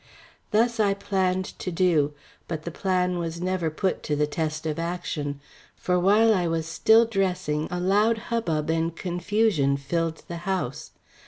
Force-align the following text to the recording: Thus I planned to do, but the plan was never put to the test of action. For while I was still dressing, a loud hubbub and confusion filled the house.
Thus 0.49 0.79
I 0.79 0.95
planned 0.95 1.45
to 1.59 1.71
do, 1.71 2.15
but 2.47 2.63
the 2.63 2.71
plan 2.71 3.19
was 3.19 3.39
never 3.39 3.69
put 3.69 4.01
to 4.09 4.15
the 4.15 4.25
test 4.25 4.65
of 4.65 4.79
action. 4.79 5.39
For 5.75 5.99
while 5.99 6.33
I 6.33 6.47
was 6.47 6.65
still 6.65 7.05
dressing, 7.05 7.67
a 7.69 7.79
loud 7.79 8.17
hubbub 8.33 8.71
and 8.71 8.95
confusion 8.95 9.77
filled 9.77 10.23
the 10.27 10.37
house. 10.37 10.93